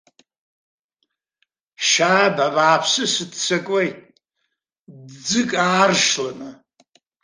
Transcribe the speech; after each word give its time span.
Шьааб, 1.87 2.35
абааԥсы, 2.47 3.03
сыццакуеит, 3.13 3.97
ӡык 5.27 5.51
ааршланы. 5.65 6.49